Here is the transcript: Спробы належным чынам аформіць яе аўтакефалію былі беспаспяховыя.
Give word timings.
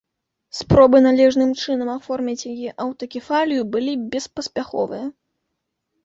Спробы 0.59 0.99
належным 1.07 1.51
чынам 1.65 1.89
аформіць 1.97 2.47
яе 2.53 2.69
аўтакефалію 2.85 3.61
былі 3.75 3.93
беспаспяховыя. 4.15 5.05